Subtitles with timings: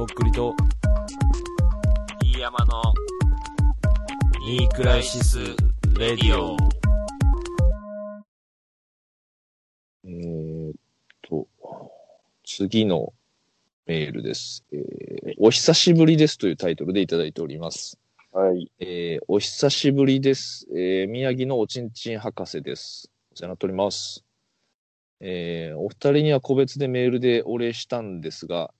[0.00, 0.54] とっくりと、
[2.24, 2.82] 飯山の
[4.46, 5.38] ニークライシス・
[5.98, 6.56] レディオ。
[10.06, 10.74] えーっ
[11.20, 11.46] と、
[12.46, 13.12] 次の
[13.84, 17.98] メールです、えーお久しぶりですというタイトルでいただいております。
[18.32, 18.72] はい。
[18.78, 20.66] えーお久しぶりです。
[20.74, 23.10] えー宮城のおちんちん博士です。
[23.34, 24.24] お世話になっております。
[25.20, 28.72] えーお二人には個別でメールでお礼したんですが、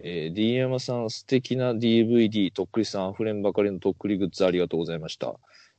[0.00, 5.34] えー、D 山さん素敵な DVD、とっくりさん溢れんばかりのとっくりグッズありがとうございました。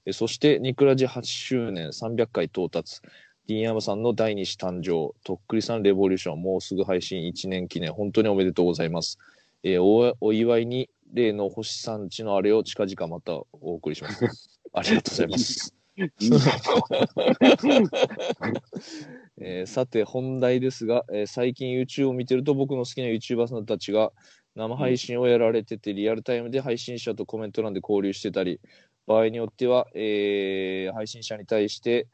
[0.05, 3.02] えーそして、ニクラジ8周年300回到達。
[3.48, 9.18] D 山さんの第二子誕生、とっくりさんレボリューション、もうすぐ配信1年記念、本当におめでとうございます。
[9.64, 14.59] えーおお祝いに例の星さんちのあれを近々またお送りします。
[14.73, 15.79] ありがとうございます。
[19.41, 24.12] えーさて本題ですが、えー最近 YouTube を見てると僕の好きな YouTuber さんたちが
[24.55, 28.59] 生配信をやられてて、リアルタイムで配信者とコメント欄で交流してたり
[29.08, 32.08] 場合によっては、えー配信者に対して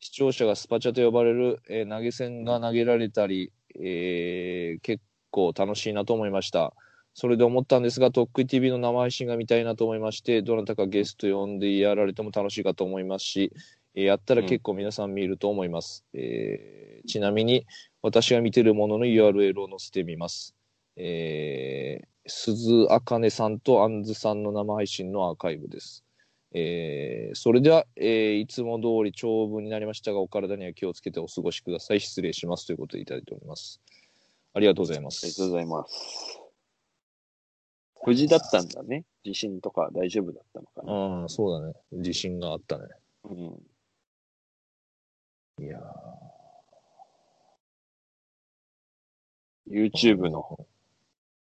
[0.00, 6.74] 視聴者がスパチャと呼ばれる、え投げ銭が投げられたり、え結構楽しいなと思いました。
[7.14, 13.52] それで思ったんですが、とっくり TV の生配信が見たいなと思いまして、どなたかゲスト呼んでやられても楽しいかと思いますし、
[13.94, 16.04] えーやったら結構皆さん見ると思います。
[16.14, 17.66] えーちなみに、
[18.02, 20.54] 私が見てるものの URL を載せてみます。
[20.96, 26.04] えー、鈴あかねさんとあんずさんの生配信のアーカイブです。
[26.52, 32.00] えーそれでは、えーいつも通り長文になりましたが、お体には気をつけてお過ごしください。
[32.00, 32.66] 失礼します。
[32.66, 33.80] ということでいただいております。
[34.54, 35.26] ありがとうございます。
[35.26, 36.39] ありがとうございます。
[38.06, 39.04] 無事だったんだね。
[39.24, 40.92] 地震とか大丈夫だったのかな。
[40.92, 41.74] ああ、そうだね。
[41.92, 42.86] 自信があったね。
[43.24, 43.62] うん。
[45.64, 45.78] いや
[49.68, 50.66] YouTube の、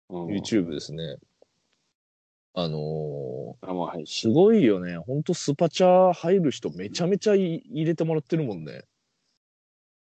[0.10, 1.18] うん、YouTube ですね。
[2.54, 4.34] あの生配ーす信。
[4.34, 4.98] ごいよね。
[4.98, 8.84] ほんとスパチャ入る人めちゃめちゃい入れてもらってるもんね。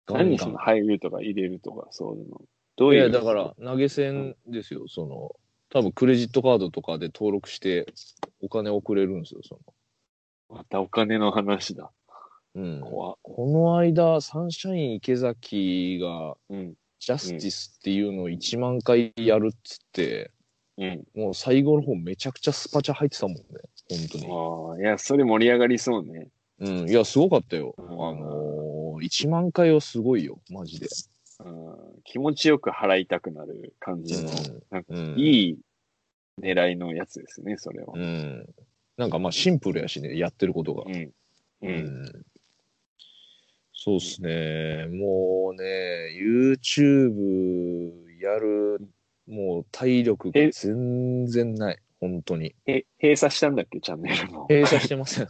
[0.07, 2.41] 何その入るとか入れるとか、そういうの。
[2.77, 3.01] どういう。
[3.01, 4.87] いや、だから、投げ銭ですよ。
[4.87, 5.35] その、
[5.69, 7.85] 多分クレジットカードとかで登録して、
[8.41, 9.41] お金送れるんですよ。
[9.43, 9.59] そ
[10.49, 11.91] またお金の話だ。
[12.55, 12.63] の。
[12.63, 12.81] うん。
[12.81, 16.73] この間、サンシャイン池崎が、うん。
[16.99, 20.31] ジャスティスっていうのを1万回やるっつって、
[20.77, 21.03] うん。
[21.15, 23.43] もう最後の方めちゃくちゃスパチャ入ってたもんね。
[23.89, 24.27] 本当に。
[24.27, 26.27] ああ、いや、それ盛り上がりそうね。
[26.59, 26.89] うん。
[26.89, 27.75] いや、すごかったよ。
[27.77, 30.39] あうんのー、1万回はすごいよ。
[30.49, 30.87] マジで。
[31.39, 34.29] うん、気持ちよく払いたくなる感じの、
[34.69, 35.15] なんかうん。
[35.17, 35.57] いい
[36.41, 37.93] 狙いのやつですね、それは。
[37.95, 38.45] うん。
[38.97, 40.83] なんかまあシンプルやしね、やってることが。
[40.85, 40.95] うん。
[40.95, 41.13] う。
[41.61, 42.25] うんん
[43.81, 44.87] そうっすね。
[44.87, 47.13] もうね、YouTube
[48.21, 48.81] やる、
[49.25, 51.79] もう体力が全然ない。
[51.99, 52.55] 本当に。
[52.65, 54.47] え、閉鎖したんだっけ、チャンネルも。
[54.49, 55.27] 閉鎖してません。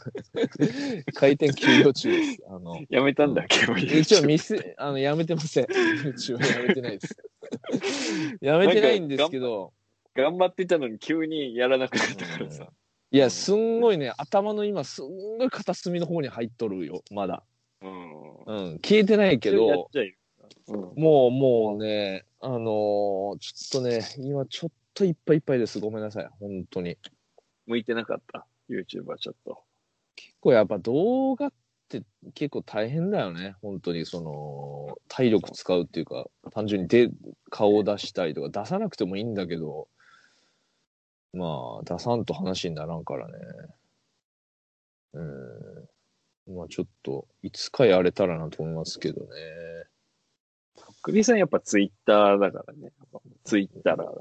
[1.16, 2.44] 開店休業中です。
[2.47, 5.66] あの、やめたんだっけ、もう一応店、あの、やめてません。
[5.66, 7.18] YouTube やめてないです。
[8.41, 9.74] やめてないんですけど、
[10.13, 12.72] 頑張ってたのに急にやらなくなったからさ。
[13.12, 17.44] いや、すんごいね、頭の今、すんごい片隅の方に入っとるよ、まだ。
[17.81, 18.44] うん。
[18.46, 19.90] うん、消えてないけど、
[20.68, 20.94] うん。
[20.96, 25.79] もう、もうね、あのーちょっとね、今ちょっといっぱいいっぱいです。
[25.79, 26.29] ごめんなさい。
[26.41, 26.97] 本当に。
[27.67, 28.45] 向いてなかった。
[28.69, 29.63] YouTube はちょっと。
[30.17, 31.53] 結構やっぱ動画っ
[31.87, 33.55] て結構大変だよね。
[33.61, 37.09] 本当にその、体力使うっていうか、単純にで
[37.49, 39.87] 顔を出したりとか、出さなくてもいいんだけど、
[41.31, 43.33] まあ、出さんと話にならんからね。
[45.13, 45.21] う
[46.51, 46.55] ん。
[46.55, 49.27] まあちょっと、いつかやれたらなと思いますけどね。
[51.01, 52.91] クリさんやっぱ Twitter だからね。
[53.43, 54.09] Twitter だから。
[54.09, 54.13] っ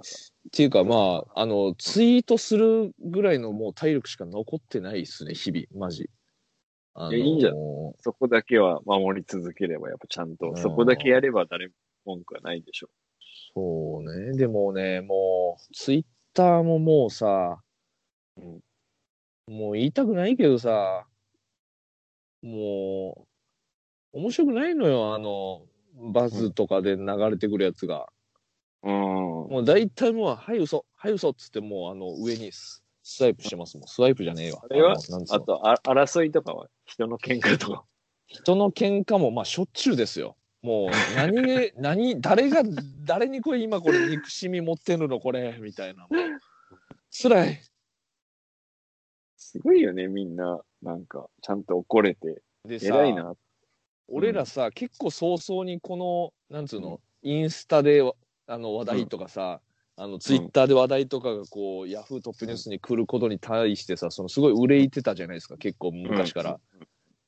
[0.52, 6.10] ていうかまあ、あの、ツイートするぐらいのもう体力しか残ってないっすね、日々、マジ。
[6.94, 7.50] あのーいやいいんじゃ
[8.00, 11.74] そこだけは守り続ければ、やっぱちゃんと、そこだけやれば誰も
[12.04, 12.88] 文句はないでしょ
[13.54, 14.36] そうね。
[14.36, 17.60] でもね、もう、ツイッターももうさ、
[18.36, 18.60] うん
[19.48, 21.06] もう言いたくないけどさ、
[22.42, 23.26] も
[24.12, 25.62] う、面白くないのよ、あの、
[26.12, 28.06] バズとかで流れてくるやつが。
[28.82, 28.90] う。
[28.90, 28.94] うん。
[28.94, 33.88] もう大体もう、はい、嘘、はい、嘘っつって、もう、あの、上にススワイプしてますもん。
[33.88, 34.60] スワイプじゃねえわ。
[34.68, 34.94] あれは？
[34.94, 37.84] のなんつうのあとあ、争いとかは人の喧嘩とか。
[38.26, 40.36] 人の喧嘩も、まあ、しょっちゅうですよ。
[40.60, 42.62] もう、何で、何、誰が、
[43.06, 46.02] 誰にこれ今これ憎しみ持ってるのこれ、みたいな。
[46.02, 46.40] もう
[47.10, 47.62] 辛い。
[49.38, 50.60] すごいよね、みんな。
[50.82, 52.42] なんか、ちゃんと怒れて。
[52.66, 53.34] でさ偉いな。
[54.08, 58.02] 俺らさ、結構早々にこの、なんつうの、インスタで
[58.46, 59.60] あの話題とかさ、
[59.96, 66.60] あのツイッターで話題とかがこう、ヤフートップニュースに来ることに対してさそのすごい憂いてたじゃないですか結構昔から、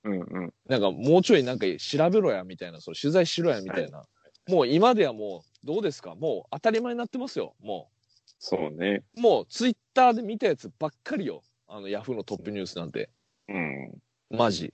[0.05, 0.21] うん。
[0.21, 0.55] うん。
[0.69, 4.05] なんかもうちょいなんか調べろやみたいなその取材しろやみたいな、
[4.49, 6.15] もう今ではもうどうですか？
[6.15, 7.55] もう当たり前になってますよ。
[7.61, 7.91] も
[8.39, 9.03] そうね。
[9.17, 11.43] うもうツイッターで見たやつばっかりよ。
[11.67, 13.11] あのヤフーのトップニュースなんて。
[13.49, 13.93] うん。
[14.31, 14.73] マジ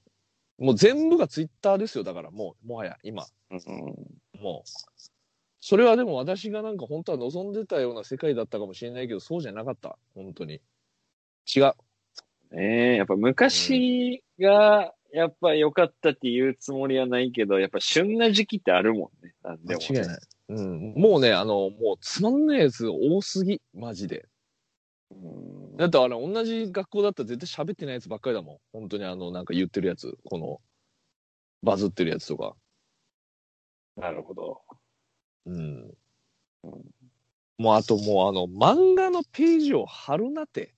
[0.58, 3.26] もう全部がツイッターですよだからもうもはや今。
[3.50, 3.60] うん
[4.40, 4.68] もう。
[5.60, 9.98] それはでも私がなんか本当は望んでたような世界だったかもしれないけどそうじゃなかった。
[10.14, 10.60] 本当に。
[11.54, 11.72] 違う。
[12.52, 19.34] ねえ、やっぱ昔が、やっぱ良かったっていうつもりはないけど、やっぱ旬な時期ってあるもんね。
[19.42, 20.18] なんでも、間違いない、
[20.50, 23.60] うん、もうねあのもうつまんないやつ多すぎ。
[23.74, 24.26] マジで。
[25.10, 28.58] うんだってあれ同じ学校だったら絶対喋ってないやつばっかりだもん。
[28.72, 30.16] 本当にあのなんか言ってるやつ。
[30.24, 30.60] この
[31.62, 32.56] バズってるやつとか。
[33.96, 34.62] なるほど。
[35.46, 35.94] うん。
[37.58, 40.74] もうあともうあの漫画のページを貼るなって。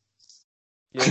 [0.94, 1.04] い や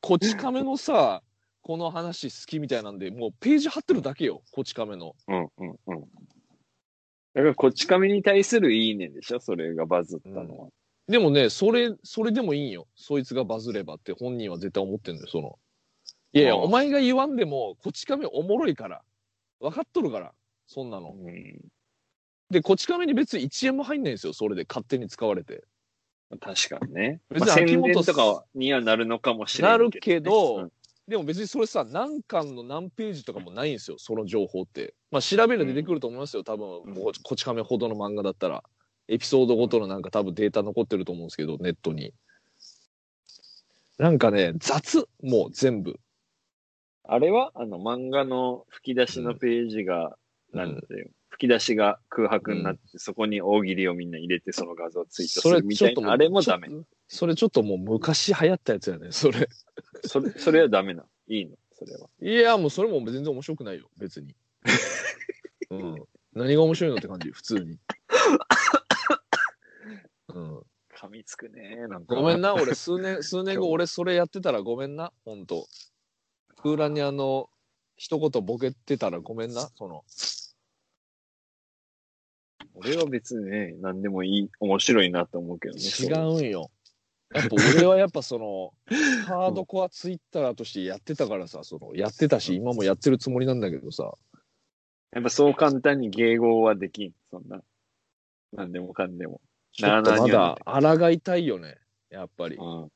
[0.00, 1.22] こち亀のさ
[1.62, 4.42] この話好きみたいなんでもうページ貼ってるだけよ。
[4.52, 5.16] こち亀の。
[5.28, 6.00] うんうんうん。
[7.34, 9.40] だから、こち亀に対するいいねでしょ？
[9.40, 10.68] それがバズったのは。
[11.08, 12.86] でもねそれそれでもいいんよ。
[12.96, 15.58] そいつがバズればって本人は絶対思ってんのよその。
[16.32, 19.02] いやいやああお前が言わんでもこち亀おもろいから。
[19.60, 20.32] 分かっとるから
[20.66, 21.14] そんなの。
[21.16, 21.58] うん。
[22.50, 24.66] でこち亀に別に1円も入んないんですよそれで。
[24.68, 25.64] 勝手に使われて。
[26.40, 27.20] 確かにね。
[27.30, 30.72] 別に秋元伝とかにはなるのかもしれなないるけけど、うん。
[31.06, 34.94] でも別にそれさ何巻の何ページとかもないんですよその情報って。
[35.12, 36.82] まあ調べれば出てくると思いますよ多分。
[37.22, 38.64] こち亀ほどの漫画だったら
[39.08, 42.12] エピソードごとのなんか多分データ残ってると思うんですけどネットに。
[43.98, 45.98] なんかね雑もう全部。
[47.04, 50.16] あれはあの漫画の吹き出しのページが、
[50.52, 56.68] なんうんていう、吹き出しが空白になって、そこに大喜利をみんな入れてその画像をツイートすそれるみちょっともうたいな、あれもダメ。
[57.08, 59.48] それちょっともう昔流行ったやつやねそれ。
[60.04, 61.04] それ、それはダメな。
[61.28, 61.56] いいの？
[61.72, 62.08] それは。
[62.20, 64.34] いやもうそれも全然面白くないよ別に。
[65.70, 66.02] うん。
[66.32, 67.78] 何が面白いのって感じ普通に
[70.36, 70.62] うん
[70.94, 71.86] 噛みつくね。
[71.88, 72.14] なんか。
[72.14, 75.66] ごめんな、俺、数年、 数年後、俺、それやってたらごめんな、ほんと。
[76.56, 77.50] 空欄にあの、
[77.96, 80.04] 一言ボケてたらごめんな、その。
[82.74, 85.80] 俺は別にね、何でもいい、面白いなと思うけどね。
[85.80, 86.70] 違うんよ。
[87.34, 88.72] やっぱ俺はやっぱその、
[89.26, 94.16] ハードコアツイッターとしてやってたからさ、その、やってたし、今もやってるつもりなんだけどさ、
[95.12, 97.12] やっぱそう簡単に迎合はできん。
[97.30, 97.62] そんな。
[98.52, 99.40] 何でもかんでも。
[99.76, 101.76] ちょっとまだ抗いたいよね、
[102.10, 102.56] やっぱり。
[102.56, 102.82] うん。
[102.82, 102.90] うん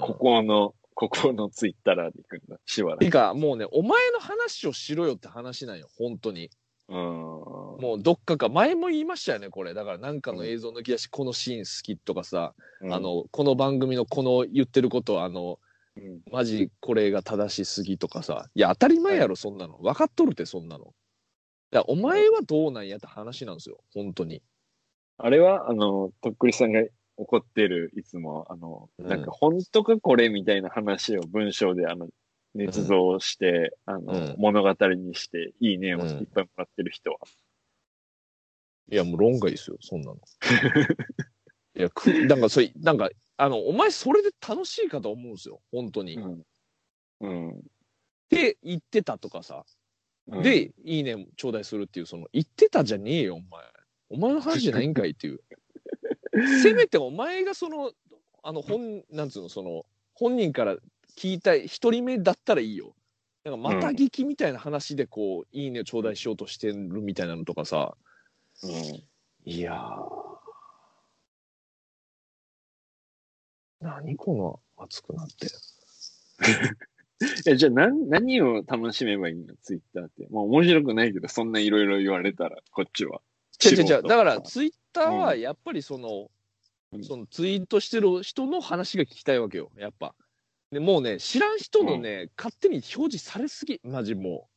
[0.00, 2.58] ここの、ここのツイッターで行くんだ。
[2.66, 3.04] しばらく。
[3.04, 6.50] てか、もうね、お前の話をしろよって話なんよ、本当に。
[6.88, 6.96] うん。
[6.96, 9.72] ももうどっかか、前も言いましたよね、これ。
[9.74, 15.60] だからなんかの映像抜き出し、このシーン好きとかさ、うん、あの、この番組のこの言ってること、あの、
[15.96, 19.78] うん、マジこれが正しすぎとかさ、いや、当たり前やろ、そんなの。
[19.78, 20.94] 分かっとるって、そんなの。
[21.72, 24.42] いや、お前はどうなんやって話なんですよ、本当に。
[25.18, 26.82] あれは、あの、とっくりさんが
[27.16, 32.08] 怒ってる、いつも、あの、うんなんか、本当かこれみたいな話を文章で、あの、
[32.54, 37.18] 捏造して、あの、うん物語にして、いいねをうんいっぱいもらってる人は。
[38.90, 40.18] いや、もう論外ですよ、そんなの。
[41.76, 46.16] いや、く、なんか、それ、なんか、あの、お前それで楽しいかと思うんですよ、本当に。
[46.16, 46.44] っうん。
[47.20, 47.62] うん。
[48.28, 49.64] て言ってたとかさ、
[50.26, 53.64] うん、で、いいね頂戴するっていう、その、言ってたじゃねえよ、お前。
[54.12, 55.40] お前の話じゃないんかいっていう。
[56.62, 57.92] せめてお前がその、
[58.42, 60.76] あの、本、なんつうの、その、本人から
[61.16, 62.94] 聞いた一人目だったらいいよ。
[63.44, 67.96] なんか、また聞きみたいな話で、こう、いいねを頂戴しようとしてるみたいなのとかさ、
[68.62, 69.02] うん。
[69.44, 70.32] いやー。
[73.80, 74.34] 何こ
[74.76, 75.48] の熱くなって。
[77.50, 79.54] え、じゃあ、なん、何を楽しめばいいの？
[79.56, 80.26] ツイッターって。
[80.28, 83.20] もう面白くないけど、そんないろいろ言われたら、こっちは。
[83.70, 86.28] 違う違うだから、ツイッターはやっぱりその、うん
[87.00, 90.14] そのツイートしてる人の話が聞きたいわけよ、やっぱ。
[90.70, 94.48] でもうね、知らん人のね、勝手に表示されすぎ、マジも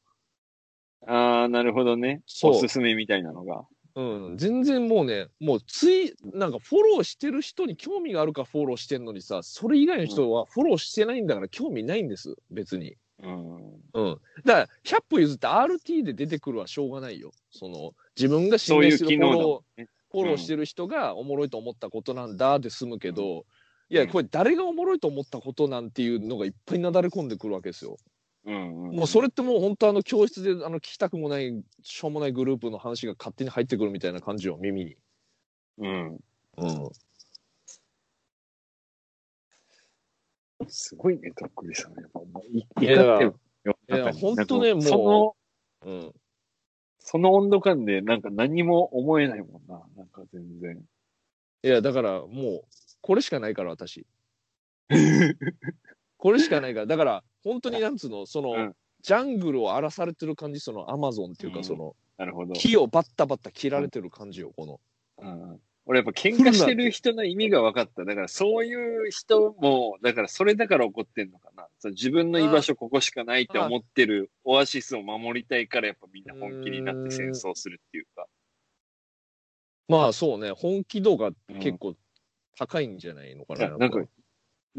[1.08, 2.24] ああ、なるほどね。
[2.44, 3.66] おすすめみたいなのが。
[3.96, 4.02] う。
[4.02, 12.98] うん、全然もうね、もうツイ、なんかフォローしてる人に興味があるからフォローしてんのにさ、それ以外の人はフォローしてないんだから興味ないんです、別に。
[13.24, 13.57] うん。
[13.93, 14.22] うん。
[14.43, 17.31] だから、100歩譲って RT で出てくるはしょうがないよ。
[17.51, 19.86] その、自分が信頼してるフォロー。
[20.12, 23.45] フォローしてる人がおもろいと思ったことなんだで済むけど、
[23.89, 27.98] いや、これ誰がおもろいと思ったことなんていうのがいっぱいなだれ込んでくるわけですよ。
[28.45, 28.95] うん、うん。
[28.95, 34.98] もうそれってもう本当あの教室であの聞きたくもないしょうもないグループの話が勝手に入ってくるみたいな感じよ、耳に。
[35.79, 36.19] うん。
[36.57, 36.89] うん。
[40.69, 41.93] すごいね、とっくりさん。
[41.93, 43.31] やっぱもう、ってる世の中に
[43.88, 45.36] いやほんとねなんかそも
[45.86, 46.13] の、うん。
[47.00, 49.81] その温度感でなんか何も思えないもんな。
[49.95, 50.81] なんか全然。
[51.63, 52.65] いや、だからもう、
[53.01, 54.05] これしかないから、私。
[56.17, 56.86] これしかないから。
[56.86, 62.53] だから、本当になんつうの、その、うんジャングルを荒らされてる感じ、そのアマゾンっていうか、うんその、なるほど。
[62.53, 64.79] 木をバッタバッタ切られてる感じよ、この。
[65.19, 68.06] うん俺やっぱ喧嘩してる人の意味が分かった。
[68.06, 71.68] だからそういう人も、だからそれだから怒ってんのかな。
[71.80, 78.25] そう自分の居場所ここしかないって思ってるオアシスを守りたいからやっぱみんな本気になって戦争するっていうか。
[79.88, 81.96] まあそうね、本気度がうん結構
[82.58, 83.60] 高いんじゃないのかな。
[83.60, 84.06] いやなんか、だ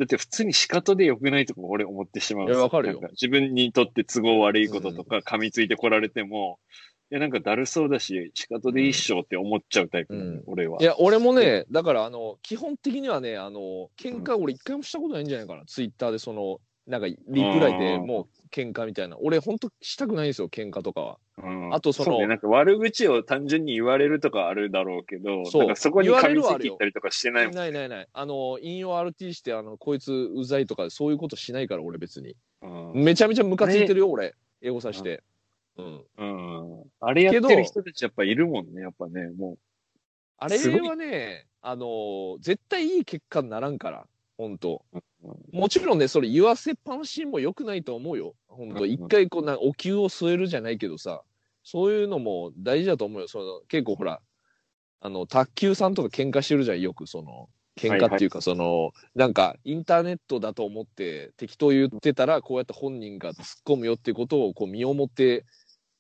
[0.05, 2.49] って普通に仕方で良くないとか俺思ってしまう。
[2.49, 10.79] いやわかるよ自分にとって都合悪いこととか噛みついてこられても、いやなんかだるそうだし、仕方でいいっしょって思っちゃうタイプうん俺は。
[10.81, 15.65] いや、俺もね、だから、あの、基本的にはね、あの、喧嘩俺一回もしたことないんじゃないかな。
[15.67, 19.17] ツイッターで、その、なんか、リプライでもう喧嘩みたいな。
[19.21, 21.19] 俺、ほんとしたくないんですよ、喧嘩とかは。
[21.39, 27.55] うんあとそのうね、なんか悪口を単純に言われるとかあるだろうけど、そうなんかそこに噛みつるはあるよいていったりとかしてないもん。
[27.55, 28.09] ないないない。
[28.13, 32.37] あの、引用 RT して、あの、こいつうざいとか、そういうことしないから、俺別に。
[32.63, 34.35] うんめちゃめちゃムカついてるよ、俺。
[34.63, 35.23] エゴさして。
[35.77, 36.05] うん。
[36.19, 36.85] うん。
[37.01, 39.59] あれやってる人たちやっぱいるもんね、やっぱね、も
[40.39, 44.07] あれはね、あの、絶対いい結果にならんから、
[44.37, 44.99] 本当う。
[45.53, 48.35] もちろんね、それ言わせっぱなしも良くないと思うよ。
[48.49, 51.23] 本当一回こうな、お灸を据えるじゃないけどさ、
[51.65, 53.29] そういうのも大事だと思うよ。
[53.29, 54.21] その結構ほら、
[55.01, 65.45] あの、卓球さんとか喧嘩してるじゃん、よくその、喧嘩っていうか、その、なんか、インターネットだと思って適当言ってたら、こうやって本人が突っ込むよっていうことを、こう、身をもって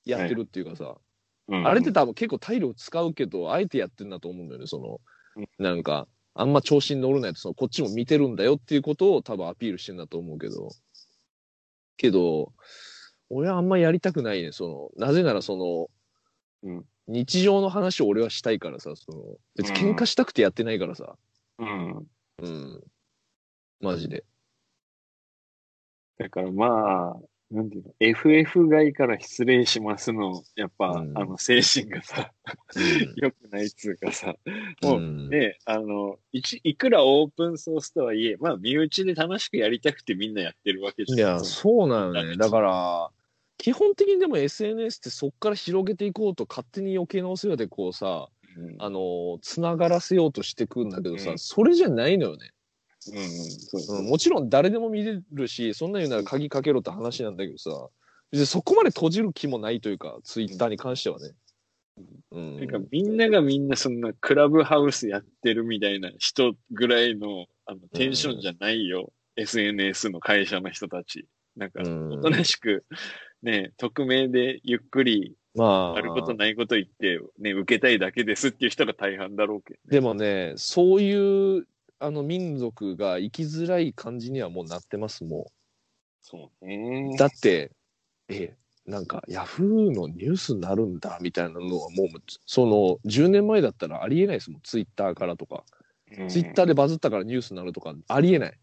[0.07, 0.97] やってるっていうかさ、
[1.49, 1.57] う。
[1.57, 5.01] うんあれって多分結構体力使うけど、あえてやってんだと思うんだよね、その
[5.37, 10.71] うん、なんか、あんま調子に乗るなよと、そのこっちも見てるんだよっていうことを多分アピールしてんだと思うけど、
[11.97, 12.53] けど、
[13.31, 19.23] 俺はあんまやりたくないね、その、なぜならその、うん日常の話を俺はしたいからさ、その、
[19.55, 21.17] 別に喧嘩したくてやってないからさ、
[21.59, 22.07] うん。
[22.43, 22.85] うん。
[23.81, 24.25] マジで。
[26.19, 27.17] だからまあ、
[27.51, 31.17] なんていうの、FF 外から失礼しますの、やっぱ、うん。
[31.17, 32.33] あの、精神がさ、
[33.17, 34.35] 良くないっつうかさ、
[34.83, 41.19] もううんね、あの、いち、いくらオープンソースとはいえ、まあ、身内で楽しくやりたくてみんなやってるわけじゃん。
[41.19, 42.37] いや、そうなのね。
[42.37, 43.11] だから、
[43.59, 51.39] 基本的にでも SNS ってそっから広げていこうと勝手に余計なお世話でこうさ、うん、あの、つながらせようとしてくんだけどさ、うん。
[51.39, 52.51] それじゃないのよね。
[53.13, 57.71] うん、うん、そうん、もちろん誰でも見れるし、そんな言うなら鍵かけろって話なんだけどさ、
[58.31, 61.33] 別にそこまで閉じる気もないというか、ツイッターに関してはね。
[62.33, 62.57] うん。
[62.59, 69.13] なんかみんながみんなそんなクラブハウスやってるみたいな人ぐらいのあのテンションじゃないよ。
[69.37, 71.27] SNS の会社の人たち。
[71.57, 72.85] なんか、うんおとなしく、
[73.43, 79.81] ね、匿名でゆっくりまあ、あることないこと言って、ね、受けたいだけですっていう人が大半だろうけど。
[79.87, 81.67] でもね、そういう、
[81.99, 85.51] あの民族が生きづらい感じにはもうなってます、も
[86.23, 87.19] そうねう。
[87.19, 87.73] だって、
[88.29, 92.09] え、なんか、ヤフーのニュースになるんだ、みたいなのはもう、
[92.47, 95.65] その、10年前だったらありえないですもん、ツイッターからとか。
[96.29, 98.61] ツイッターでバズったからニュースになるとか、ありえない。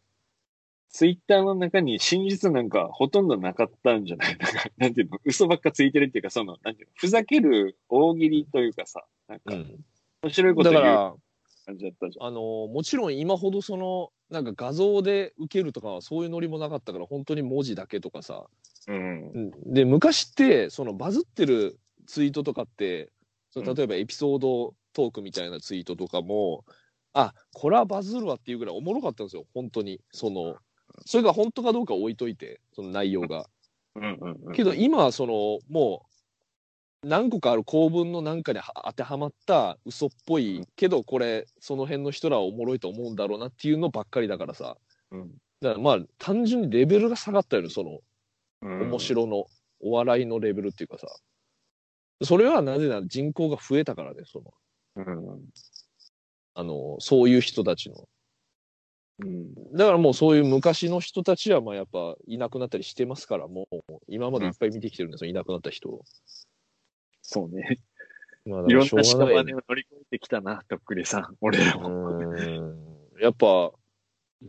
[0.90, 4.38] ツイッターの中に真実なんかほとんどなかったんじゃない？
[4.38, 9.86] なんか、なんていうの、嘘ばっかついてるっていうか、その、なんていうの、ふざける大喜利というかさ、なんか、うん。
[10.24, 11.06] 面白いこと言う
[11.66, 12.28] 感じだったじゃん。
[12.28, 18.46] あのもちろん今ほどそのなんか画像で受けるとかはそういうノリもなかったから本当に文字だけとかさ
[18.88, 19.52] うん。
[19.66, 23.12] で昔ってそのバズってるツイートとかって
[23.52, 26.66] そのうん例えばエピソードトークみたいなツイートとかも、
[27.14, 30.56] あこれはバズるわっていうぐらいおもろかったんですよ本当にその
[31.06, 33.46] それが本当かどうか置いといてその内容が。
[33.96, 34.54] うんうんうん。
[34.54, 36.13] けど今はそのもう
[37.04, 44.78] 何個かある構文のなんかには当てはまった嘘っぽいけどこれその辺の人らはおもろいと思うんだろうなっていうのばっかりだからさ
[45.12, 45.30] うん、
[45.62, 48.00] だからまあ単純にレベルが下がったよねその
[48.62, 49.46] うん面白の
[49.80, 51.08] お笑いのレベルっていうかさ
[52.24, 54.54] それはなぜなら人口が増えたからねその
[54.96, 55.40] うん。
[56.56, 58.08] あのそういう人たちの
[59.20, 59.54] うん。
[59.76, 66.04] だからもうそういう昔の人たちはまあやっぱいなくなったりしてますからもう今までいっぱい見てきてるんですよ、いなくなった人を。
[67.34, 67.80] そうね。
[68.46, 71.38] まあ、いろんな屍を乗り越えてきたな、とっくりさん。
[71.42, 72.20] 俺らも。
[73.20, 73.72] やっぱ、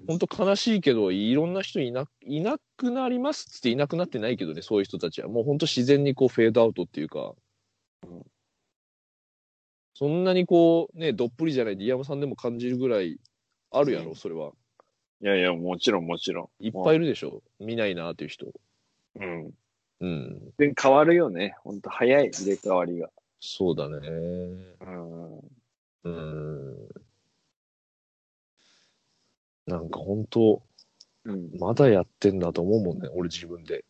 [0.06, 5.28] 本当悲しいけど、いろんな人いないなくなりますっていなくなってないけどね、そういう人たちは。
[5.28, 7.34] もう本当自然にこうフェードアウトっていうか、
[9.94, 13.18] そんなにこう、ね、どっぷりじゃないで、山さんでも感じるぐらい
[13.70, 14.52] あるやろ、うんそれは。
[15.22, 16.64] いやいや、もちろんもちろん。
[16.64, 17.42] いっぱいいるでしょ。
[17.60, 18.46] 見ないなっていう人。
[19.14, 19.54] うん。
[20.00, 20.52] うん。
[20.58, 21.56] で、変わるよね。
[21.62, 23.10] ほんと早い入れ替わりが。
[23.40, 23.98] そうだね。
[24.80, 25.38] うん。
[26.04, 26.88] うん。
[29.66, 30.62] なんか本当
[31.24, 31.50] うん。
[31.58, 33.84] まだやってんだと思うもんね、俺自分で。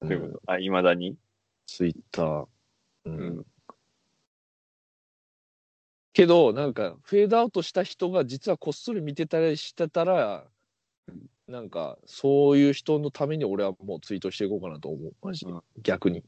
[0.00, 0.52] ということ？
[0.52, 1.16] あ、未だに？
[1.66, 2.42] ツイッター。
[2.42, 2.48] う。
[3.06, 3.46] うんん。
[6.12, 10.46] けど、なんか、フェードアウトした人が実はこっそり見てたりしてたら、
[11.48, 15.12] なんか、そういう人のために俺はもうツイートしていこうかなと思う。
[15.22, 15.52] マジで。
[15.52, 16.24] うん逆に。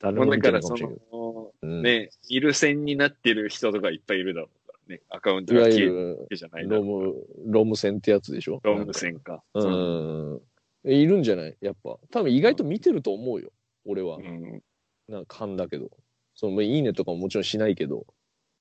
[0.00, 1.54] 誰も見てないかもしれないけの、ど。
[1.62, 5.02] うんね、いる線になってる人とかいっぱいいるだろうからね。
[5.08, 8.60] アカウントいわが消えるゆるわけじゃないだろうロム、ロム線ってやつでしょ？
[8.62, 9.42] ロム線か。
[9.54, 10.40] うん。
[10.84, 11.56] いるんじゃない？
[11.60, 11.98] やっぱ。
[12.10, 13.50] 多分意外と見てると思うよ。
[13.86, 14.20] 俺はう。
[14.22, 14.62] ん。
[15.08, 15.90] なんか勘だけど。
[16.34, 18.06] その、まあいいねとかももちろんしないけど。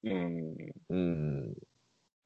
[0.03, 0.55] うん。
[0.89, 1.53] うん。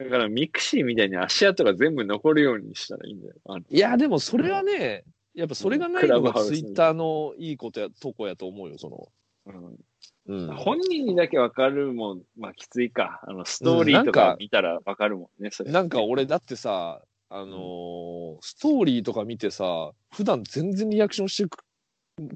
[0.03, 3.35] だからミクシーみたいに足跡が全部残るようにしたらいいんだよ。
[3.45, 5.03] あのいや、でもそれはね、
[5.33, 9.07] やっぱそれがないのがツイッターのいいことや、とこやと思うよ、その。
[9.45, 9.79] うん
[10.27, 10.55] うん。
[10.55, 13.21] 本人にだけわかるもん、まあきついか。
[13.23, 15.71] あの、ストーリーとかか見たらわかるもんね、それ。
[15.71, 21.57] なんか俺だってさ、あのーストーリーとか見てさ、普段全然リアクションしてく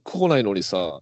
[0.03, 1.01] 来ないのにさ、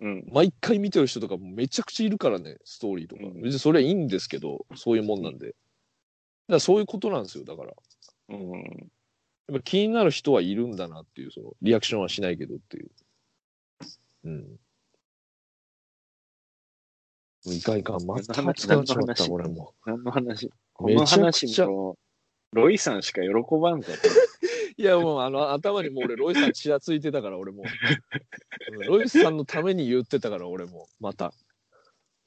[0.00, 0.24] うん。
[0.32, 3.22] 毎回見てる人とかめちゃくちゃいるからね、ストーリーとか。
[3.24, 5.54] うん別にそれはいいんですけど、そういうもんなんで。
[6.48, 7.72] だそういうことなんですよ、だから。
[8.30, 8.50] うん。
[9.46, 12.90] やっぱ気になる人はいるんだなっていう、その、リアクションはしないけどっていう。
[14.24, 14.58] うん。
[17.46, 19.74] いかんいかん、また熱くなっちまった、何の話俺も。
[19.84, 21.98] 何の話こめの話も、
[22.52, 23.28] ロイさんしか喜
[23.60, 23.92] ばんぞ。
[24.76, 27.62] いや、もう、あの、頭にもう俺、ロイさんちらついてたから、俺も。
[27.62, 31.32] うんロイさんのために言ってたから、俺も、また。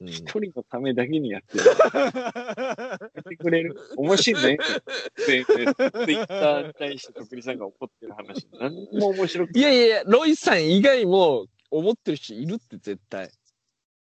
[0.00, 0.08] うん。
[0.08, 1.64] 一人のためだけにやってる。
[1.64, 3.76] やってくれる？
[3.96, 4.58] 面白いね。
[5.16, 8.46] ツイッターに対して徳利さんが怒ってる話。
[8.52, 13.30] 何も面白くいやいやいや、ロイさん以外も思ってる人いるって、絶対。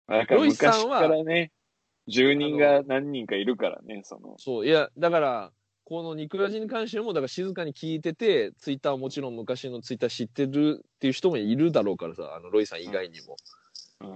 [0.09, 0.21] ない。
[0.21, 1.53] だからロイさ昔んはからね、
[2.07, 4.37] 住人が何人かいるからね、その。
[4.39, 5.53] そう、いや、だから、
[5.85, 13.33] このニクラジに関しても、だから静かに聞いてて、ツイッターはもちろん昔のツイッター知ってるっていう人もいるだろうからさ、あの、ロイさん以外にも。
[13.33, 13.62] うん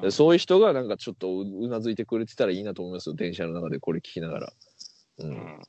[0.03, 4.53] でそういう人がなんかちょっとううなずいてくれてたらいいなと思いますよ、電車の中でこれ聞きながら。
[5.19, 5.31] うん。
[5.31, 5.61] うん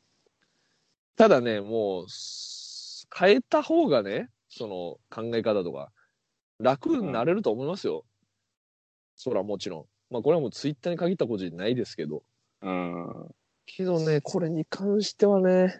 [1.17, 5.91] ただね、もう、す変えた方がね、その考え方とか、
[6.59, 8.05] 楽になれると思いますよ。
[9.15, 9.85] そらもちろん。
[10.13, 12.21] まあこれはもうツイッターに限ったことじゃないですけど。
[12.61, 13.35] うん。
[13.65, 15.71] けどね、これに関してはね、やっ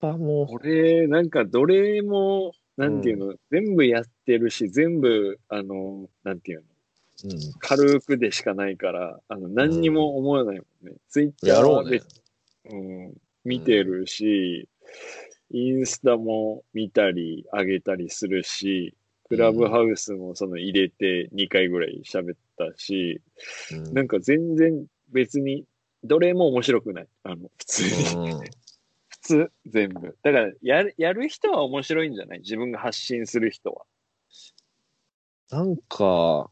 [0.00, 6.64] ぱも俺、なんかどれも、なんていうの、全部やってるし、全部、あの、なんていうの、
[7.24, 7.52] う、うん。
[7.58, 10.96] 軽くでしかないから、あの、何にも思わないもんね。
[11.08, 12.00] ツイッターやろうね。
[12.70, 14.68] うん、見てるし、
[15.50, 18.94] インスタも見たり、上げたりするし、
[19.28, 23.20] クラブハウスもその入れて2回ぐらい喋ったし、
[23.72, 25.64] うんなんか全然別に、
[26.02, 27.06] どれも面白くない。
[27.22, 28.40] あの、普通に。
[29.66, 30.18] 全部。
[30.22, 32.40] だから、やる、やる人は面白いんじゃない？
[32.40, 33.84] 自分が発信する人は。
[35.50, 36.50] なんか、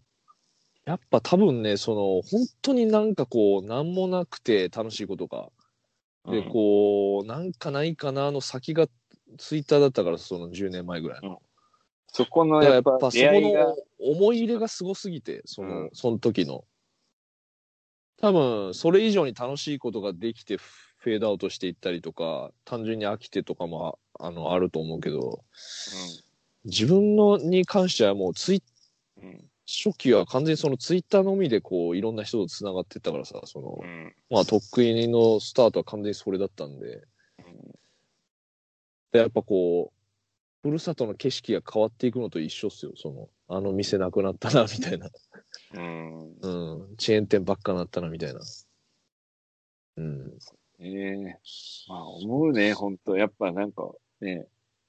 [0.85, 5.50] やっぱ多分ね、その、本当になんかこう、なんもなくて楽しいことが。
[6.26, 8.88] で、うんこう、なんかないかなの先が
[9.38, 11.42] ツイッターだったから、その10年前ぐらいの。
[12.08, 16.64] そこのやっぱやっぱそこの、思い入れがすごすぎて、その、うんその時の。
[18.18, 20.58] 多分、それ以上に楽しいことができて、
[21.02, 25.42] フェードアウトしていったりとか、単純に飽きてとかもああのあると思うけど、
[26.64, 28.62] 自分のに関してはもうツイ
[29.20, 29.28] うん。
[29.28, 29.50] うん。
[29.66, 34.14] 初期は完全にそのツイッターのみでこういろんな人とつながってったからさ、そのう、ん。
[34.30, 37.02] まあ得意のスタートは完全にそれだったんで、
[39.10, 45.10] でやっぱこう、ふるさとの景色が変わっていくのと一緒っすよ、その、あの店なくなったな、みたいな。
[45.74, 46.32] うん。
[46.40, 48.40] うん、チェーン店ばっかなったな、みたいな。
[49.96, 50.38] うん。
[50.83, 51.88] ねえ。
[51.88, 53.90] まあ思うね、本当やっぱなんか
[54.21, 54.47] ね、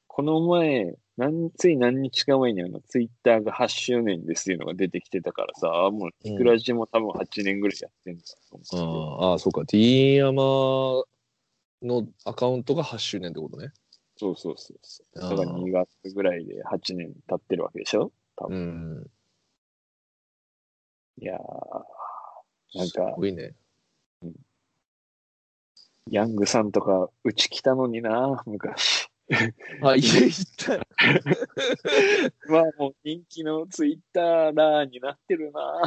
[0.07, 9.23] この前、なんつい何日か前にあの、ツイッターが8周年ですっていうのが出てきてたからさ、あもう、うんいくらじも多分8年ぐらいやってんだとあ思って。
[9.23, 9.63] あああ、そうか。
[9.65, 10.33] D 山
[11.81, 13.71] のアカウントが8周年ってことね。
[14.15, 15.19] そうそうそうそう。
[15.19, 18.11] だから2月ぐらいで8年経ってるわけでしょ？
[18.35, 19.01] 多う分。
[19.01, 19.11] ん。
[21.19, 23.53] いやー、なんすか、ごいね。
[26.09, 29.07] ヤングさんとか、うち来たのにな、昔。
[29.81, 30.81] あ、家行ったよ。
[32.49, 35.81] まあもう人気のツイッターラーになってるな。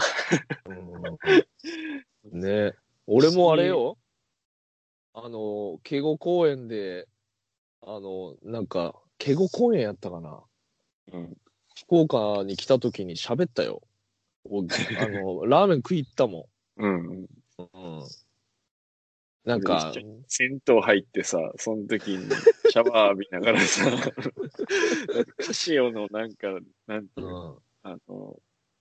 [2.33, 2.75] ね
[3.07, 3.99] 俺もあれよ。
[5.13, 7.07] あの、敬語公園で、
[7.83, 10.43] あの、なんか、敬語公園やったかな。
[11.13, 11.37] うん。
[11.79, 13.83] 福岡に来た時に喋ったよ。
[14.45, 17.23] おあの、ラーメン食い行ったもうん。
[17.23, 17.27] ん。
[17.59, 18.03] うん。
[19.47, 19.93] なんか、
[20.27, 22.29] 銭湯入ってさ、その時に
[22.69, 23.85] シャワー浴びながらさ、
[25.39, 26.49] カシオのなんか、
[26.89, 27.59] なんていううの、ん。
[27.85, 28.37] あの、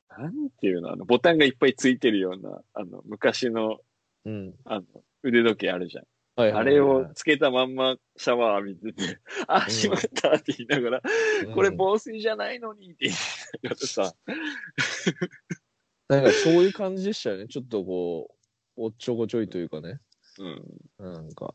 [0.10, 3.78] なんていうの、あの、ボタンがいっぱいついてるような、あの、昔の、
[4.26, 4.56] うん。
[4.66, 4.86] あの、
[5.22, 6.06] 腕時計あるじゃん。
[6.36, 11.02] はいはいはいあれをつけたまんまシャワー浴びてて、あ、しまったって言いながら、
[11.54, 13.14] これ防水じゃないのにって言い
[13.64, 14.16] ながらさ、
[16.10, 17.48] なんかそういう感じでしたよね。
[17.48, 18.36] ちょっとこう、
[18.76, 20.00] おっちょこちょいというかね。
[20.40, 21.54] うん、なんか、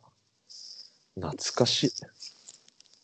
[1.14, 1.90] 懐かしい。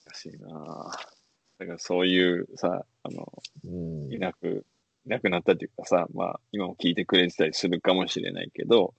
[0.07, 1.17] おかしいなぁ
[1.59, 3.33] だからそういうさ、あの、
[3.65, 4.13] うん。
[4.13, 4.67] いなく、
[5.07, 8.95] いなくなったっていうかさ、まあ、今も聞いてくれてたりするかもしれないけど、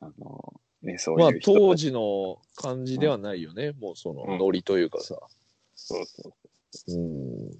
[0.00, 3.72] あの、ね、そうまあいう人たち、当時の感じではないよね。
[3.72, 5.18] もうそのノリというかさ。
[5.74, 6.32] そうそう
[6.88, 7.58] うん。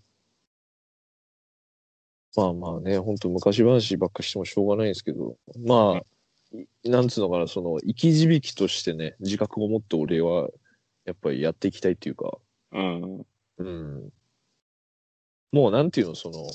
[2.37, 6.03] まあまあね、本当昔話ばっかしてもしょうがないんですけど、まあ、い
[6.85, 10.49] なんつうのかな、その、生き字引としてね、自覚を持って俺は、
[11.05, 12.39] やっぱりやっていきたいっていうか、
[12.73, 13.27] うん。
[13.59, 14.13] うん。
[15.53, 16.49] もうなんていうの、その、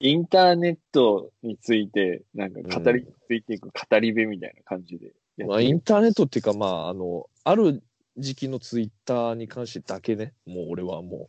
[0.00, 5.12] インターネットについて、なんか語りついていく語り部みたいな感じで
[5.46, 7.82] まあ、インターネットっていうか、まあ、あの、ある
[8.16, 11.26] 時期のツイッターに関してだけね、もう俺はも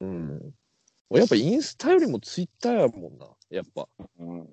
[0.00, 0.06] う。
[0.06, 0.54] うん。
[1.10, 3.88] やっぱインスタよりもツイッターやもんな、やっぱ。
[4.18, 4.48] うんうん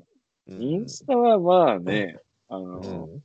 [0.47, 3.23] インスタはまあね、あの、うん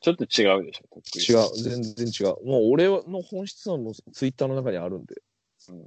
[0.00, 2.46] ちょっと違うでしょ、とっくり違う、全然違う。
[2.46, 5.16] もう俺の本質はもうツイッターの中にあるんで。
[5.70, 5.80] うん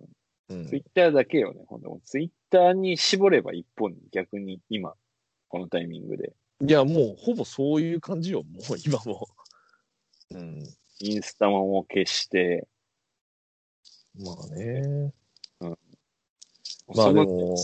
[0.49, 2.01] うんツイッターだけよね、ほんと。
[2.03, 4.95] ツイッターに絞れば一本に逆に今、
[5.47, 6.33] このタイミングで。
[6.59, 9.29] いや、もうほぼそういう感じよ、もう今も。
[10.31, 10.63] うん。
[10.99, 12.67] インスタも消して、
[14.19, 15.13] まあね。
[15.59, 17.55] まあそのでも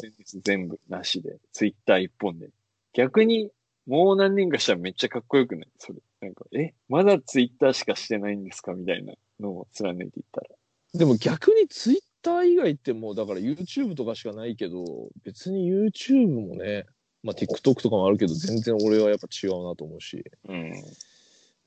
[0.44, 2.50] 全部なしで、ツイッター一本で。
[2.94, 3.52] 逆に、
[3.88, 6.00] もう何年かしたらめっちゃかっこよくないそれ。
[6.22, 10.48] なんか、え、まだツイッターしかしてないんですかみたいなのを貫いていったら。
[10.94, 14.84] でも逆にツイッター以外ってもうだから YouTube とかしかないけど、
[15.24, 16.86] 別に YouTube もね、
[17.24, 20.24] まあ TikTok とかもあるけど、全然俺はやっぱ違うなと思うし。
[20.50, 20.72] うん。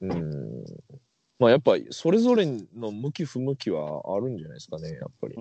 [0.00, 0.64] うん。
[1.38, 5.36] まあやっぱそれぞれの向き不向きはあるんじゃないですかね、やっぱり。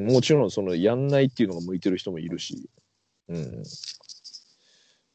[0.00, 2.68] もちろんそのやんないっていうのが向いてる人もいるし。
[3.28, 3.62] うん。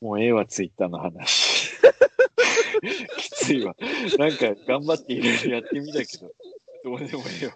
[0.03, 1.71] もうええわ、ツイッターの話。
[3.17, 3.73] きついわ。
[4.19, 6.29] なんか頑張っていろいろやってみたけど、
[6.83, 7.53] どうでもええよ。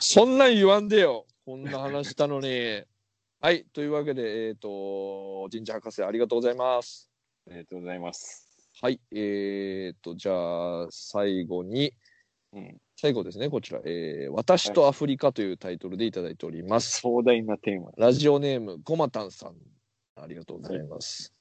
[0.00, 1.24] そんなん言わんでよ。
[1.46, 2.82] こんな話したのに。
[3.40, 3.64] はい。
[3.72, 7.08] というわけで、えっ、と、神社博士ありがとうございます。
[7.46, 8.48] ありがとうございます。
[8.82, 9.00] はい。
[9.14, 11.94] えっ、と、じゃあ、最後に、
[12.52, 12.76] うん。
[12.96, 13.80] 最後ですね、こちら。
[13.84, 17.02] えー私とアフリカというタイトルでいただいております。
[17.02, 17.92] 壮大なテーマ。
[17.96, 19.54] ラジオネーム、ごまたんさん。
[20.22, 21.32] ありがとうございます。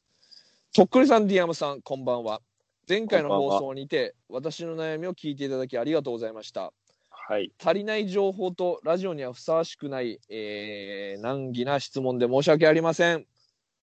[0.73, 2.41] とっくりさん、ディアムさん、こんばんは。
[2.87, 6.71] 前回の放送にて、私の悩みを聞いていただきありがとうございました。
[7.09, 7.51] はい。
[7.61, 13.25] 足りない情報とラジオにはふさわしくない、えー難儀な質問で申し訳ありません。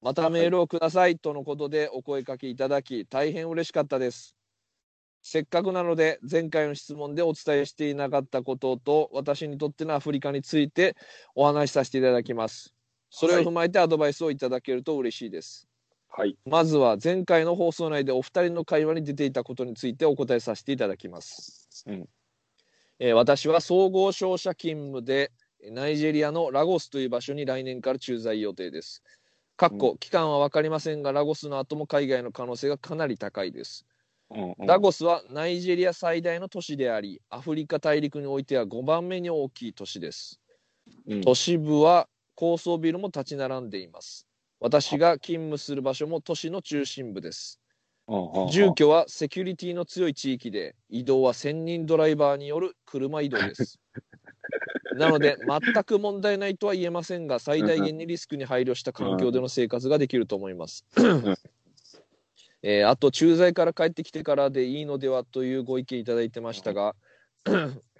[0.00, 4.36] またメールをくださいとのことでお声かけいただき、大変嬉しかったです。
[5.22, 10.96] せっかくなので、前回の質問でお伝えしていなかったことと、私にとってのアフリカについて
[11.34, 12.74] お話しさせていただきます。
[13.10, 15.68] それを踏まえてアドバイスをいただけると嬉しいです。
[16.08, 16.36] はい。
[16.46, 21.84] まずは前回の放送内でお二人の会話に出ていたことについてお答えさせていただきます。
[21.86, 22.08] うん
[23.00, 25.32] えー私は総合商社勤務で
[25.72, 29.02] ナイジェリアのラゴスという場所に来年から駐在予定です。
[29.56, 33.84] かっこ期間は分かりませんがラゴスの後も海外の可能性がかなり高いです。
[34.30, 40.40] うんうんラゴスはナイジェリア最大の都市でありアフリカ大陸においては5番目に大きい都市です。
[41.08, 44.26] うん都市部は高層ビルも立ち並んでいます。
[44.60, 47.60] 私が勤務する場所も都市の中心部です。
[48.50, 53.78] 住居はセキュリティの強い地域で移動は専任ドライバーによる車移動です。
[54.96, 60.84] なので全く問題ないとは言えませんが最大限にリスクに配慮した環境での生活ができると思います。
[62.62, 66.94] えーあと駐在から帰ってきてからでいいのではというご意見いただいてましたが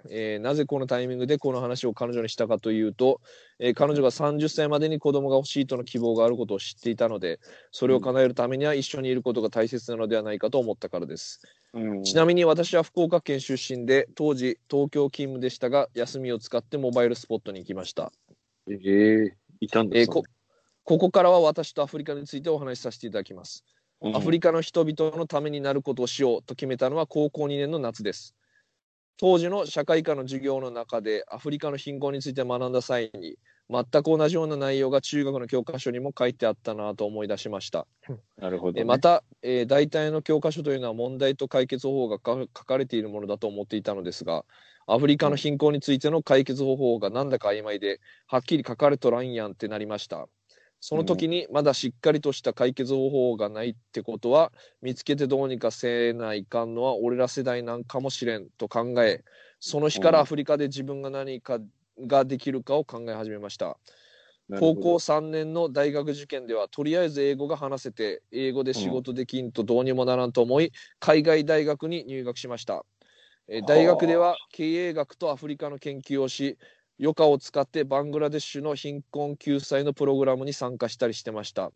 [0.09, 3.21] えーなぜこのタイミングでこの話を彼女にしたかというと、
[3.59, 7.39] えー彼女が30歳までに子供が欲しいとの希望があることを知っていたので、
[7.71, 11.41] それを叶えるためには一緒にいることが大切なのではないかと思ったからです。
[11.73, 18.11] うんちなみに私は福岡県出身で、当時東京勤務でしたが、休みを使ってモバイルスポットに行きました。
[18.69, 18.77] え
[19.25, 20.23] えいたんだえーこ
[20.87, 23.65] ここからは私とアフリカについてお話しさせていただきます。
[24.13, 28.35] アフリカの人々のためになることをしようと決めたのは高校2年の夏です。
[29.17, 33.37] 当時の社会科の授業の中でアフリカの貧困について学んだ際に
[33.69, 37.87] 全く同じような内容が中学の教科書にも書いてあったなと思い出しました。
[38.37, 38.81] なるほど、ね。
[38.81, 44.45] えまた、えー大体の教科書というのは問題と解決方法がか書かれているものだと思っていたのですが
[44.87, 50.27] アフリカの貧困についての解決方法がなんだか曖昧ではっきり書かれとらんやんってなりました
[50.79, 59.23] その時にまだしっかりとした解決方法がないってことは見つけてどうにかせないかんのは俺ら世代なんかもしれんと考え
[59.59, 61.59] その日からアフリカで自分が何か
[61.99, 63.79] ができるかを考え始めました。
[64.53, 72.85] 高校3年の大学受験ではとりあえず英語が話せて英語で仕事できんとどうにもならんと思い海外大学に入学しました。
[73.47, 76.57] えー大学では経営学とアフリカの研究をし
[76.99, 81.71] 余暇を使ってバングラデシュの貧困救済のプログラムに参加したりしてました。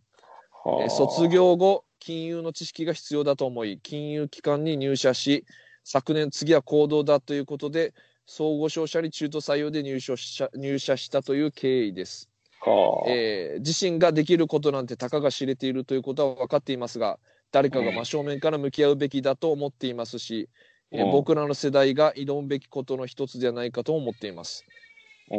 [0.81, 5.45] えー卒業後金融の知識が必要だと思い金融機関に入社し
[5.83, 7.93] 昨年次は行動だということで
[8.25, 12.29] 総合商社に中途採用で入所し入社したという経緯です。
[12.61, 13.09] はあ。
[13.09, 17.19] えー自身ができることなんてたかが知れているということは分かっていますが
[17.51, 20.49] 誰かが真正面から向き合うべきだと思っていますし、
[20.91, 21.11] えーうん。
[21.11, 24.63] 僕らの世代が挑むべきことの一つではないかと思っています。
[24.67, 24.88] うん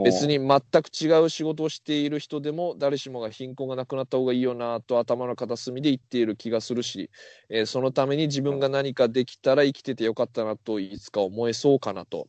[0.04, 7.10] 別に全く違う仕事をしている人でも誰しもが貧困がなくなった方がいいよなと頭の片隅で言っている気がするし、
[7.48, 12.26] えーそのために自分が何かできたら生きててよかったなといつか思えそうかなと。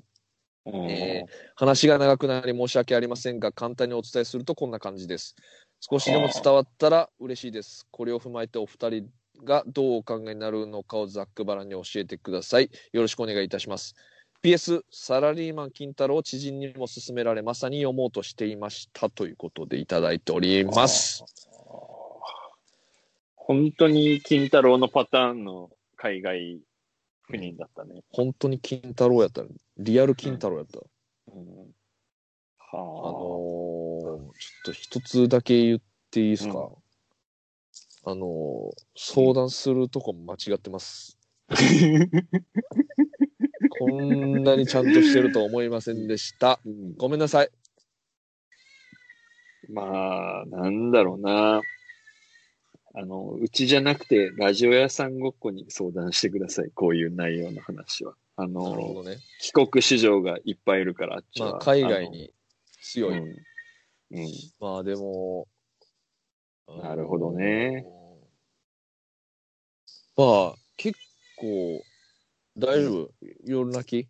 [0.66, 0.90] うん。
[0.90, 5.36] え話が長くなり申し訳ありませんが簡単にお伝えするとこんな感じです。
[5.80, 7.88] 少しでも伝わったら嬉しいです。
[7.92, 9.10] これを踏まえてお二人
[9.44, 12.70] がどうお考えになるのかをざっくばらんに教えてください。
[12.94, 13.96] よろしくお願いいたします
[14.44, 21.24] PS サラリーマン金太郎知人にも勧められまさに読もうとしていましたということでいただいております。
[23.36, 26.60] 本当に金太郎のパターンの海外
[27.30, 28.02] 赴任だったね。
[28.12, 29.44] 本当に金太郎やった。
[29.78, 31.44] リアル金太郎やった、うん、
[32.72, 32.78] あ。
[32.78, 36.70] のーはちょっと一つだけ言っていいですか、
[38.06, 41.20] あのー相談するとこ間違ってます。
[43.82, 46.52] こんなにちゃんとしてると思いませんでした。
[46.52, 46.60] あ。
[46.64, 47.50] うんごめんなさい。
[49.74, 51.62] まあ、なんだろうな。
[52.94, 56.70] あの、うちじゃなくて、ラジオ屋さんごっこに相談してください。
[56.76, 58.14] こういう内容の話は。
[58.36, 59.18] あの、どね。
[59.40, 61.52] 帰国子女がいっぱいいるから、あっちは。
[61.52, 63.16] まあ、海外にあ強い。
[63.16, 63.24] の。
[63.24, 63.36] うん。
[64.12, 64.32] うん。
[64.60, 65.48] まあ、でも、
[66.68, 67.86] なるほどね。
[70.16, 71.00] まあ、結
[71.38, 71.82] 構、
[72.58, 73.12] 大丈夫？
[73.46, 74.10] 夜泣き？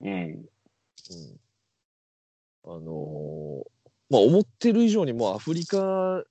[0.00, 0.10] うん。
[0.10, 0.46] うん。
[2.64, 3.64] あのー
[4.10, 6.22] まあ、思ってる以上にもうアフリカ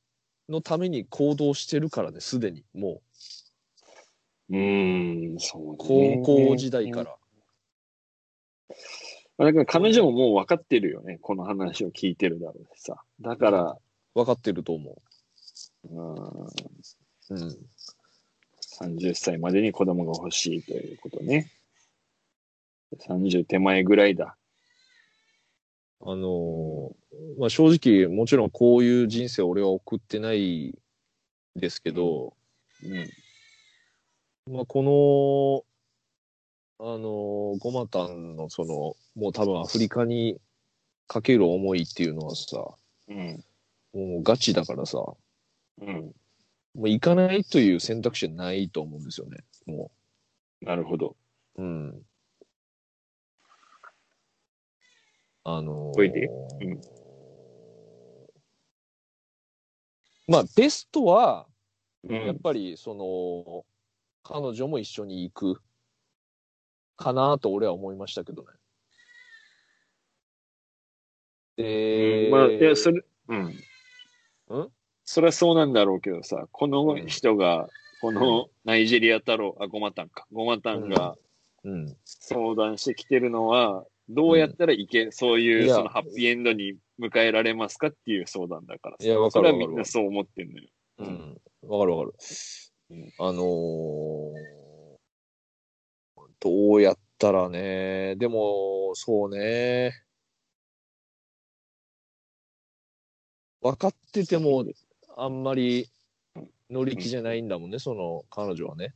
[0.49, 2.65] のために行動してるからね、すでに。
[2.73, 3.01] も
[4.49, 7.15] うーん、そうう、ね高校時代から。
[9.37, 11.17] まあだから彼女ももう分かってるよね。
[11.21, 13.01] この話を聞いてるだろうしさ。
[13.21, 13.77] だから、
[14.13, 15.01] 分かってると思
[15.89, 16.49] うん、う。
[17.29, 17.69] うん。
[18.81, 21.51] 30歳までに子供が欲しいということね。
[22.97, 24.35] 30手前ぐらいだ。
[26.01, 30.77] あのーまあ、正直、もちろんこういう人生を俺は送ってない
[31.55, 32.33] ですけど、
[34.47, 34.53] うん。
[34.53, 35.65] まあ、こ
[36.79, 40.39] の、あのーゴマタンのその、もう多分アフリカに
[41.07, 42.63] かける思いっていうのはさ、
[43.09, 43.43] うん。
[43.93, 45.17] もうガチだからさ、も
[45.81, 46.13] うん。
[46.75, 49.43] う行かないという選択肢はないと思うんですよね。
[49.65, 49.91] も
[50.61, 51.15] なるほど。
[51.57, 51.61] う。
[51.61, 52.01] うん。
[55.43, 56.27] あのーほいで
[56.61, 56.81] うん
[60.27, 61.47] まあ、ベストは、
[62.03, 63.65] うやっぱり、その、
[64.21, 65.61] 彼女も一緒に行く
[66.95, 68.47] かなと俺は思いましたけどね。
[71.57, 73.45] で、まあ、いや、それ、うん。
[74.59, 74.71] ん？
[75.11, 77.67] そりゃそうなんだろうけどさ、この人が、
[78.01, 80.27] このナイジェリア太郎、あ、ゴマタンか。
[80.31, 81.15] ゴマタンが
[81.63, 81.97] うん。
[82.05, 89.05] 相談してきてるのは、どうやったらいけ、そういいう、やそのハッピーエンドに迎えられますかっていう相談だからさ。
[89.05, 90.67] いやわかそれはみんなそう思ってんのよ。
[90.99, 91.41] うん。
[91.63, 92.13] わかるわかる
[92.91, 93.13] うん。
[93.19, 94.33] あのー
[96.41, 99.91] どうやっったらね、でも、そうね。
[103.61, 104.63] 分かってても、
[105.21, 105.89] あんまり
[106.69, 108.93] 乗り気じゃないんだもんね、その彼女はね。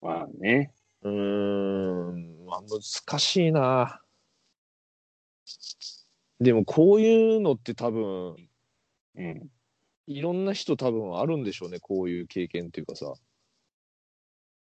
[0.00, 0.72] まあね。
[1.02, 4.00] うーん、まあ、難しいな。
[6.40, 8.36] でも、こういうのって多分、
[9.16, 9.48] うん。
[10.06, 13.12] いろんな人多分あるんでしょうね、こういう経験っていうかさ。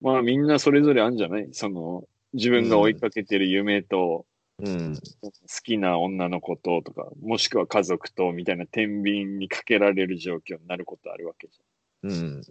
[0.02, 1.50] まあみんなそれぞれあるんじゃない？
[1.54, 4.26] その、自分が追いかけてる夢と、
[4.60, 4.96] うん。
[5.22, 5.32] 好
[5.64, 11.60] きな女の子ととか、もしくは家族とみたいな天秤にかけられる状況になることあるわけじ
[12.04, 12.42] うん。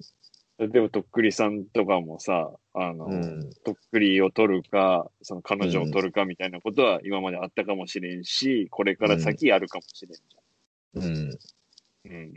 [0.58, 0.70] ゃん。
[0.70, 3.50] でも、とっくりさんとかもさ、あの、うん。
[3.64, 10.22] とっくりを取るか、その彼女を取るかみたいなことは今まであったかもしれんし、これから先あるかもしれんじ
[10.94, 11.02] うん。
[11.02, 12.12] ゃん。
[12.12, 12.34] うん。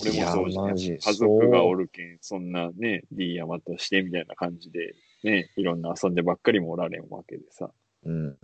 [0.00, 0.76] 俺もそうじゃん。
[0.76, 4.94] 家族がおるけん、そんなね、D 山としてみたいな感じで、
[5.24, 7.70] ね、いろんな遊んでばっかりもおられんわけでさ。
[8.04, 8.36] うん。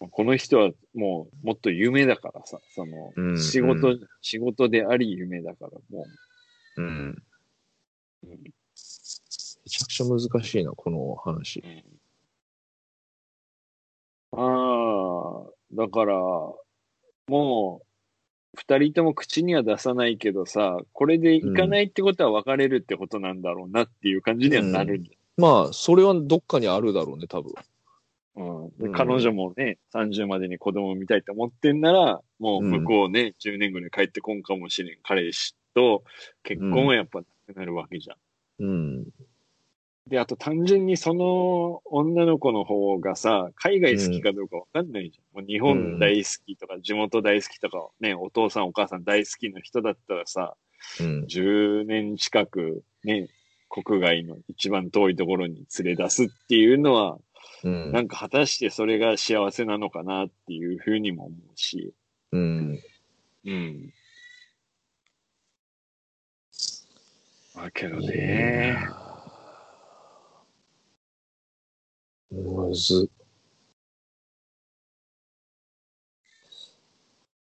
[0.00, 6.06] うん、この人はもうもっと夢だからさ、その、うん仕事、う仕事であり夢だから、も
[6.76, 7.22] うん。
[8.24, 8.42] うん
[9.62, 11.62] めちゃくちゃ難しいな、この話う。。
[14.32, 16.14] うん、ああ、だから、
[17.28, 17.86] もう、
[18.56, 25.10] 二人とも口には出さないけどさ、これでいかないってことは別れるってことなんだろうなっていう感じにはなるんだ。
[25.36, 27.54] まあ、それはどっかにあるだろうね、多分。
[28.36, 36.04] うん彼女もね、30までに子供を産みたいと思ってんなら、もう向こうね、10年後に帰ってこんかもしれん彼氏と
[36.42, 38.16] 結婚はやっぱなくなるわけじゃん。
[38.64, 39.04] うん。
[40.06, 45.40] で、あと単純にその女の子の方がさ、海外好きかどうかわかんないじゃん。
[45.40, 50.56] もう日本大好きとか、地元大好きとか、ね、お父さんお母さん大好きな人だったらさ、
[51.00, 51.24] うん。
[51.24, 53.28] 10年近くね、
[53.68, 57.18] 国外の一番遠いところに連れ出すっていうのは、
[57.64, 57.92] うん。
[57.92, 61.94] なんか果たしてそれが幸せなのかなっていうふうにも思うし、
[62.32, 62.78] うん。
[63.44, 63.92] うん。
[67.54, 68.78] だけどね、
[72.30, 73.10] むず。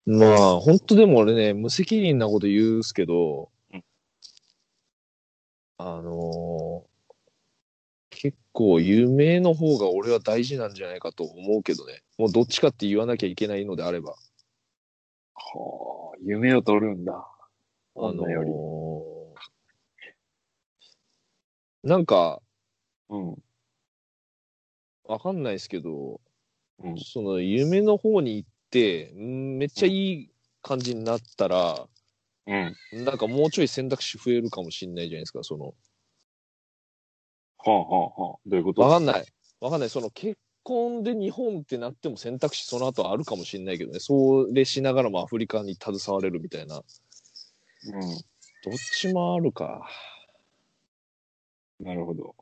[0.05, 3.83] まあ、本当でも俺ね、無責任なこと言うすけど、うん
[5.77, 6.92] あのー
[8.23, 12.03] 結構夢の方が俺は大事なんじゃないかと思うけどね。
[12.17, 14.11] もうどっちかって言わなきゃいけないのであれば。
[14.11, 14.17] は
[16.15, 17.11] あ、夢を取るんだ。
[17.97, 18.49] あの女より。
[18.49, 18.53] ー
[21.83, 22.41] なんか、
[23.09, 23.35] うん。
[25.03, 26.21] わかんないですけど、
[26.81, 26.97] うん。
[26.97, 30.29] その夢の方に行って、んめっちゃいい
[30.61, 31.89] 感じになったら、
[32.47, 32.73] うん。
[33.03, 35.73] なんかもうちょい選択肢増えるかもしれないじゃないですか、その。
[37.65, 38.39] はあはあはあ。
[38.45, 38.81] どういうこと？
[38.81, 39.25] わかんない。
[39.61, 39.89] わかんない。
[39.89, 43.99] その結婚で日本ってなっても選択肢その後あるかもしれないけどね。
[43.99, 46.83] それしながらもアフリカに携われるみたいな。
[48.63, 49.87] どっちもあるか。
[51.79, 51.85] うん。
[51.85, 52.35] なるほど。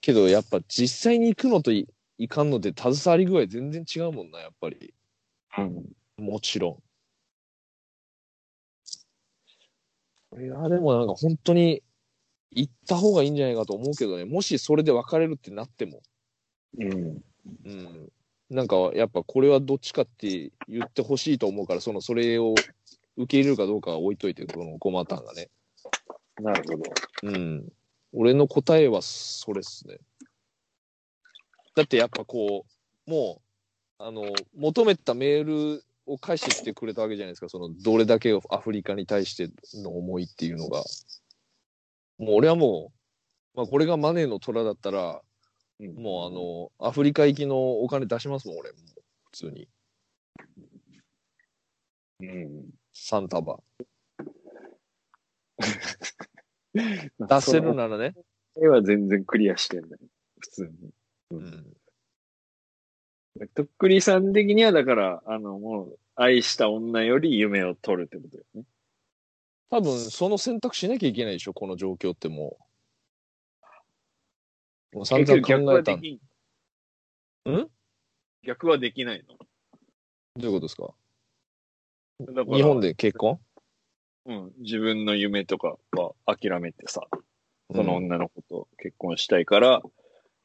[0.00, 1.86] けどやっぱ実際に行くのとい
[2.18, 4.94] いかんので携わり具合全然違うもんな、やっぱり。
[5.58, 5.84] うん。
[6.18, 6.82] もちろん。
[10.32, 11.83] いや、でもなんか本当に
[12.54, 14.24] 行った方がいいんじゃないかと思うけどね。
[14.24, 16.00] もしそれで別れるってなっても。
[16.78, 17.22] うん。
[17.64, 18.12] うん。
[18.50, 22.54] なんかやっぱこれはどっちかって言ってほしいと思うから、そのそれを
[23.16, 25.50] 受け入れるかどうかは置いといて、この5マターンがね。
[26.40, 26.82] なるほど。
[27.22, 27.72] うん。
[28.12, 29.98] 俺の答えはそれっすね。
[31.74, 32.64] だってやっぱこ
[33.06, 33.42] う、も
[33.98, 37.48] う、あの、求めたメールを返してきてくれたわけじゃないですか。
[37.48, 39.50] その、どれだけアフリカに対して
[39.82, 40.84] の思いっていうのが。
[42.18, 42.92] もう俺はも
[43.54, 45.20] う、まあこれがマネーの虎だったら、
[45.80, 48.70] うんもうあの、アフリカ行きのお金出しますもん、俺。
[48.72, 49.68] もう普通に。
[52.20, 52.70] うん。
[52.94, 53.60] 3束。
[57.18, 58.14] 出せるならね。
[58.56, 59.98] 絵は全然クリアしてんだよ。
[60.38, 60.90] 普通に。
[61.30, 61.76] うん。
[63.54, 68.64] とっくりさん的には、だから、あの、もう、愛した女より夢を取るってことですね。
[69.70, 72.58] 多分、その選択しなきゃいけないでしょ、この状況っても
[74.92, 74.96] う。
[74.96, 75.98] もう散々考えたん。
[75.98, 77.68] ん？
[78.44, 79.34] 逆はできないの？
[80.36, 80.94] ういうことですか？
[82.20, 83.40] 日本で結婚？
[84.26, 84.52] うん。
[84.58, 87.02] 自分の夢とかは諦めてさ、
[87.74, 89.82] そのうん女の子と結婚したいから、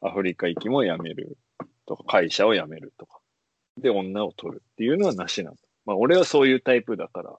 [0.02, 1.38] アフリカ行きも辞める
[1.86, 3.20] とか、会社を辞めるとか。
[3.78, 5.62] で、女を取るっていうのはなしなんだ。
[5.86, 7.38] まあ、俺はそういうタイプだから、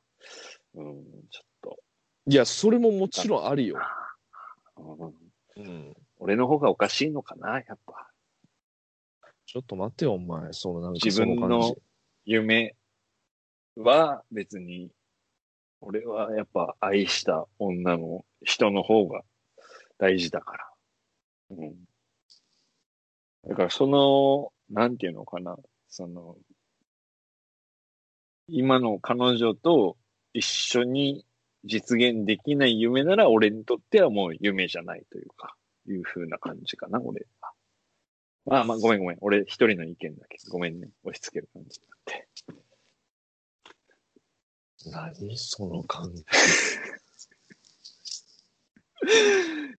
[0.75, 1.45] うん、ちょっ
[2.27, 3.79] いや、それももちろんありよ。
[4.77, 5.15] と、
[5.57, 5.97] うんうん。
[6.19, 8.11] 俺の方がおかしいのかな、やっぱ。
[9.47, 10.53] ちょっと待ってよ、お前。
[10.53, 11.83] そのなんか自分のその感じ。
[12.25, 12.77] 夢
[13.77, 14.91] は別に、
[15.81, 19.23] 俺はやっぱ愛した女の人の方が
[19.99, 20.71] 大事だから。
[21.51, 21.75] うん。
[23.49, 25.57] だからその、なんていうのかな、
[25.89, 26.37] その、
[28.47, 29.97] 今の彼女と
[30.33, 31.25] 一緒に
[31.65, 35.55] 実現できない夢なら俺にとってはもう夢じゃないというか、
[35.87, 37.51] いう風な感じかな、俺は。
[38.47, 39.19] まあまあ、ごめんごめん。
[39.21, 40.89] 俺一人の意見だけど、ごめんね。
[41.05, 42.29] 押し付ける感じになって。
[44.87, 46.25] 何その感じ。